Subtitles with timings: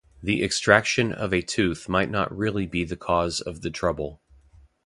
[0.23, 4.19] The extraction of a tooth might not really be the cause of the trouble.